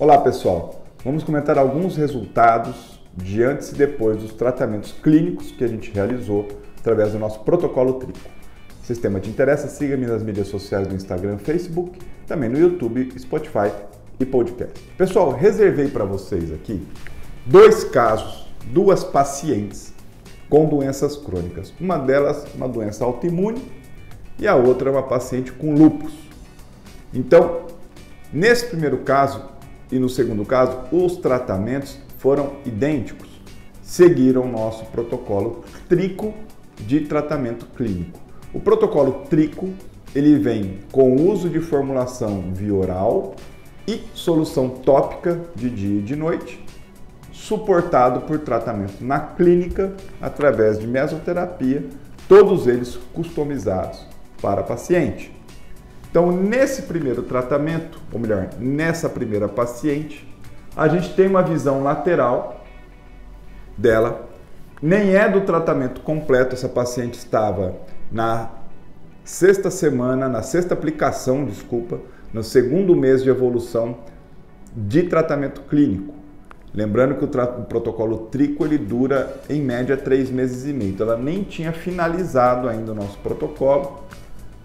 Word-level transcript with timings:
Olá 0.00 0.16
pessoal, 0.16 0.84
vamos 1.04 1.24
comentar 1.24 1.58
alguns 1.58 1.96
resultados 1.96 3.00
de 3.16 3.42
antes 3.42 3.70
e 3.70 3.74
depois 3.74 4.16
dos 4.18 4.32
tratamentos 4.32 4.92
clínicos 4.92 5.50
que 5.50 5.64
a 5.64 5.66
gente 5.66 5.90
realizou 5.90 6.46
através 6.78 7.10
do 7.10 7.18
nosso 7.18 7.40
protocolo 7.40 7.94
Trico. 7.94 8.20
Se 8.84 8.92
esse 8.92 9.00
tema 9.00 9.18
te 9.18 9.28
interessa, 9.28 9.66
siga-me 9.66 10.06
nas 10.06 10.22
mídias 10.22 10.46
sociais 10.46 10.86
do 10.86 10.94
Instagram, 10.94 11.36
Facebook, 11.38 11.98
também 12.28 12.48
no 12.48 12.56
YouTube, 12.56 13.12
Spotify 13.18 13.72
e 14.20 14.24
podcast. 14.24 14.80
Pessoal, 14.96 15.32
reservei 15.32 15.88
para 15.88 16.04
vocês 16.04 16.52
aqui 16.52 16.86
dois 17.44 17.82
casos, 17.82 18.46
duas 18.66 19.02
pacientes 19.02 19.92
com 20.48 20.64
doenças 20.66 21.16
crônicas. 21.16 21.74
Uma 21.80 21.98
delas, 21.98 22.46
uma 22.54 22.68
doença 22.68 23.04
autoimune, 23.04 23.60
e 24.38 24.46
a 24.46 24.54
outra, 24.54 24.92
uma 24.92 25.02
paciente 25.02 25.50
com 25.50 25.74
lúpus. 25.74 26.12
Então, 27.12 27.62
nesse 28.32 28.66
primeiro 28.66 28.98
caso 28.98 29.57
e 29.90 29.98
no 29.98 30.08
segundo 30.08 30.44
caso, 30.44 30.78
os 30.92 31.16
tratamentos 31.16 31.98
foram 32.18 32.56
idênticos, 32.66 33.28
seguiram 33.82 34.42
o 34.42 34.48
nosso 34.48 34.84
protocolo 34.86 35.64
trico 35.88 36.34
de 36.76 37.00
tratamento 37.00 37.66
clínico. 37.76 38.18
O 38.52 38.60
protocolo 38.60 39.24
trico 39.28 39.70
ele 40.14 40.38
vem 40.38 40.78
com 40.90 41.16
uso 41.16 41.48
de 41.48 41.60
formulação 41.60 42.52
via 42.52 42.74
oral 42.74 43.34
e 43.86 44.00
solução 44.14 44.68
tópica 44.68 45.40
de 45.54 45.70
dia 45.70 45.98
e 45.98 46.02
de 46.02 46.16
noite, 46.16 46.64
suportado 47.32 48.22
por 48.22 48.38
tratamento 48.38 49.02
na 49.02 49.20
clínica 49.20 49.94
através 50.20 50.78
de 50.78 50.86
mesoterapia, 50.86 51.86
todos 52.28 52.66
eles 52.66 52.98
customizados 53.14 54.06
para 54.42 54.62
paciente. 54.62 55.37
Então, 56.10 56.32
nesse 56.32 56.82
primeiro 56.82 57.22
tratamento, 57.22 58.00
ou 58.12 58.18
melhor, 58.18 58.48
nessa 58.58 59.08
primeira 59.08 59.48
paciente, 59.48 60.26
a 60.76 60.88
gente 60.88 61.14
tem 61.14 61.26
uma 61.26 61.42
visão 61.42 61.82
lateral 61.82 62.64
dela. 63.76 64.28
Nem 64.80 65.14
é 65.14 65.28
do 65.28 65.40
tratamento 65.42 66.00
completo, 66.00 66.54
essa 66.54 66.68
paciente 66.68 67.14
estava 67.14 67.74
na 68.10 68.50
sexta 69.24 69.70
semana, 69.70 70.28
na 70.28 70.40
sexta 70.40 70.72
aplicação, 70.72 71.44
desculpa, 71.44 72.00
no 72.32 72.42
segundo 72.42 72.96
mês 72.96 73.22
de 73.22 73.28
evolução 73.28 73.98
de 74.74 75.02
tratamento 75.02 75.62
clínico. 75.62 76.14
Lembrando 76.72 77.16
que 77.16 77.24
o, 77.24 77.28
o, 77.28 77.64
protocolo 77.64 78.28
Trico 78.30 78.64
ele 78.64 78.78
dura 78.78 79.40
em 79.48 79.60
média 79.60 79.96
três 79.96 80.30
meses 80.30 80.66
e 80.66 80.72
meio. 80.72 80.90
Então 80.90 81.06
ela 81.06 81.16
nem 81.16 81.42
tinha 81.42 81.72
finalizado 81.72 82.68
ainda 82.68 82.92
o 82.92 82.94
nosso 82.94 83.18
protocolo. 83.18 84.04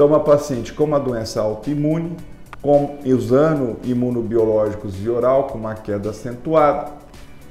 Então 0.00 0.08
uma 0.08 0.20
paciente 0.20 0.72
com 0.72 0.84
uma 0.84 0.98
doença 0.98 1.42
autoimune, 1.42 2.16
com, 2.62 2.96
usando 3.04 3.76
imunobiológicos 3.84 4.94
via 4.94 5.12
oral, 5.12 5.48
com 5.48 5.58
uma 5.58 5.74
queda 5.74 6.08
acentuada, 6.08 6.90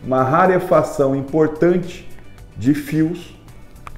uma 0.04 0.24
rarefação 0.24 1.16
importante 1.16 2.10
de 2.58 2.74
fios. 2.74 3.40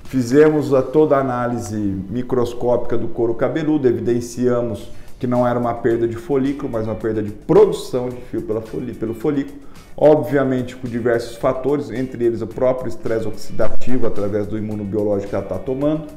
Fizemos 0.04 0.74
a 0.74 0.82
toda 0.82 1.16
a 1.16 1.22
análise 1.22 1.78
microscópica 2.10 2.98
do 2.98 3.08
couro 3.08 3.36
cabeludo, 3.36 3.88
evidenciamos 3.88 4.92
que 5.18 5.26
não 5.26 5.48
era 5.48 5.58
uma 5.58 5.76
perda 5.76 6.06
de 6.06 6.18
folículo, 6.18 6.70
mas 6.70 6.86
uma 6.86 6.96
perda 6.96 7.24
de 7.24 7.32
produção 7.32 8.10
de 8.10 8.18
fio 8.18 8.42
pela 8.42 8.60
pelo 8.60 9.14
folículo. 9.14 9.60
Obviamente 9.96 10.76
com 10.76 10.90
diversos 10.90 11.38
fatores, 11.38 11.90
entre 11.90 12.26
eles 12.26 12.42
o 12.42 12.48
próprio 12.48 12.90
estresse 12.90 13.26
oxidativo 13.26 14.08
através 14.08 14.46
do 14.46 14.58
imunobiológico 14.58 15.30
que 15.30 15.36
ela 15.36 15.46
está 15.46 15.58
tomando. 15.58 16.08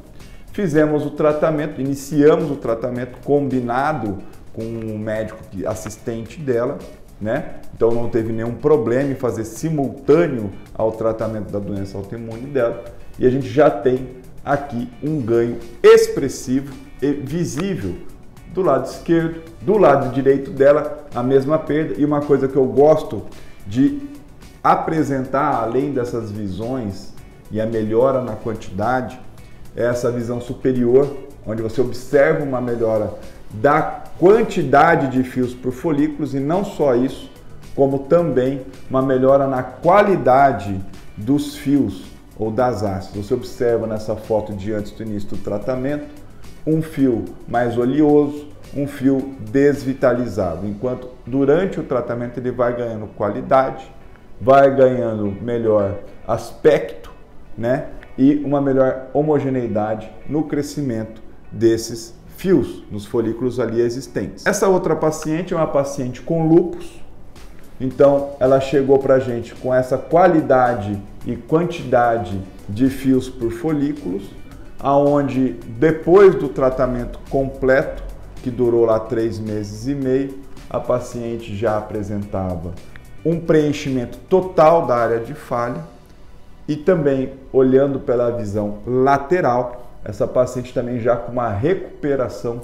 Fizemos 0.55 1.05
o 1.05 1.09
tratamento, 1.09 1.81
iniciamos 1.81 2.49
o 2.49 2.55
tratamento 2.55 3.17
combinado 3.25 4.19
com 4.53 4.61
o 4.63 4.97
médico 4.97 5.41
assistente 5.67 6.39
dela, 6.39 6.77
né? 7.19 7.55
Então 7.75 7.91
não 7.91 8.07
teve 8.07 8.31
nenhum 8.31 8.53
problema 8.55 9.11
em 9.11 9.15
fazer 9.15 9.43
simultâneo 9.43 10.49
ao 10.73 10.93
tratamento 10.93 11.51
da 11.51 11.59
doença 11.59 11.97
autoimune 11.97 12.43
dela 12.43 12.85
e 13.19 13.27
a 13.27 13.29
gente 13.29 13.49
já 13.49 13.69
tem 13.69 14.11
aqui 14.45 14.89
um 15.03 15.19
ganho 15.19 15.59
expressivo 15.83 16.73
e 17.01 17.11
visível 17.11 17.93
do 18.53 18.61
lado 18.61 18.85
esquerdo, 18.85 19.41
do 19.59 19.77
lado 19.77 20.13
direito 20.13 20.51
dela 20.51 21.05
a 21.13 21.21
mesma 21.21 21.59
perda 21.59 21.95
e 21.97 22.05
uma 22.05 22.21
coisa 22.21 22.47
que 22.47 22.55
eu 22.55 22.65
gosto 22.65 23.23
de 23.67 23.99
apresentar 24.63 25.53
além 25.53 25.91
dessas 25.91 26.31
visões 26.31 27.13
e 27.51 27.59
a 27.59 27.65
melhora 27.65 28.21
na 28.21 28.37
quantidade 28.37 29.19
é 29.75 29.83
essa 29.83 30.11
visão 30.11 30.39
superior 30.39 31.25
onde 31.45 31.61
você 31.61 31.81
observa 31.81 32.43
uma 32.43 32.59
melhora 32.59 33.13
da 33.53 34.03
quantidade 34.17 35.07
de 35.09 35.23
fios 35.23 35.53
por 35.53 35.71
folículos 35.71 36.33
e 36.33 36.39
não 36.39 36.65
só 36.65 36.95
isso, 36.95 37.29
como 37.75 37.99
também 37.99 38.61
uma 38.89 39.01
melhora 39.01 39.47
na 39.47 39.61
qualidade 39.61 40.79
dos 41.15 41.55
fios 41.55 42.05
ou 42.37 42.49
das 42.49 42.83
hastes. 42.83 43.15
Você 43.15 43.33
observa 43.33 43.85
nessa 43.85 44.15
foto 44.15 44.53
de 44.53 44.73
antes 44.73 44.91
do 44.91 45.03
início 45.03 45.29
do 45.29 45.37
tratamento 45.37 46.05
um 46.65 46.81
fio 46.81 47.25
mais 47.47 47.77
oleoso, 47.77 48.47
um 48.75 48.87
fio 48.87 49.35
desvitalizado, 49.39 50.65
enquanto 50.65 51.09
durante 51.25 51.79
o 51.79 51.83
tratamento 51.83 52.39
ele 52.39 52.51
vai 52.51 52.75
ganhando 52.75 53.07
qualidade, 53.15 53.89
vai 54.41 54.73
ganhando 54.75 55.31
melhor 55.41 55.99
aspecto, 56.27 57.11
né? 57.57 57.85
E 58.17 58.35
uma 58.45 58.61
melhor 58.61 59.07
homogeneidade 59.13 60.09
no 60.27 60.43
crescimento 60.43 61.21
desses 61.51 62.13
fios 62.37 62.83
nos 62.91 63.05
folículos 63.05 63.59
ali 63.59 63.81
existentes. 63.81 64.45
Essa 64.45 64.67
outra 64.67 64.95
paciente 64.95 65.53
é 65.53 65.57
uma 65.57 65.67
paciente 65.67 66.21
com 66.21 66.47
lupus, 66.47 67.01
então 67.79 68.31
ela 68.39 68.59
chegou 68.59 68.99
para 68.99 69.15
a 69.15 69.19
gente 69.19 69.53
com 69.55 69.73
essa 69.73 69.97
qualidade 69.97 71.01
e 71.25 71.35
quantidade 71.35 72.39
de 72.69 72.89
fios 72.89 73.29
por 73.29 73.51
folículos, 73.51 74.23
aonde 74.79 75.55
depois 75.77 76.35
do 76.35 76.49
tratamento 76.49 77.19
completo, 77.29 78.03
que 78.41 78.51
durou 78.51 78.85
lá 78.85 78.99
três 78.99 79.39
meses 79.39 79.87
e 79.87 79.95
meio, 79.95 80.39
a 80.69 80.79
paciente 80.79 81.55
já 81.55 81.77
apresentava 81.77 82.73
um 83.25 83.39
preenchimento 83.39 84.17
total 84.29 84.85
da 84.85 84.95
área 84.95 85.19
de 85.19 85.33
falha 85.33 85.83
e 86.67 86.75
também 86.75 87.33
olhando 87.53 87.99
pela 87.99 88.31
visão 88.31 88.79
lateral, 88.85 89.91
essa 90.03 90.27
paciente 90.27 90.73
também 90.73 90.99
já 90.99 91.15
com 91.15 91.31
uma 91.31 91.49
recuperação 91.49 92.61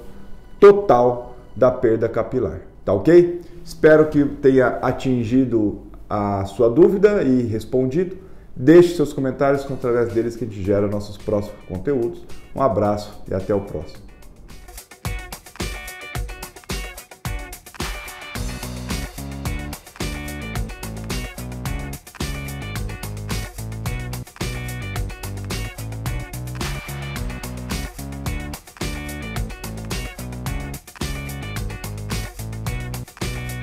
total 0.59 1.35
da 1.55 1.71
perda 1.71 2.07
capilar. 2.07 2.61
Tá 2.85 2.93
ok? 2.93 3.41
Espero 3.63 4.07
que 4.07 4.23
tenha 4.25 4.79
atingido 4.81 5.81
a 6.09 6.45
sua 6.45 6.69
dúvida 6.69 7.23
e 7.23 7.43
respondido. 7.43 8.17
Deixe 8.55 8.95
seus 8.95 9.13
comentários, 9.13 9.63
que 9.63 9.73
através 9.73 10.13
deles 10.13 10.35
que 10.35 10.43
a 10.43 10.47
gente 10.47 10.61
gera 10.61 10.87
nossos 10.87 11.17
próximos 11.17 11.57
conteúdos. 11.67 12.23
Um 12.55 12.61
abraço 12.61 13.21
e 13.29 13.33
até 13.33 13.55
o 13.55 13.61
próximo. 13.61 14.10